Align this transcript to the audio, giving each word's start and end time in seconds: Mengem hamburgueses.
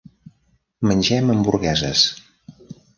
Mengem 0.91 1.31
hamburgueses. 1.35 2.05